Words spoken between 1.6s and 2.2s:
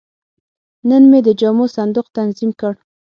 صندوق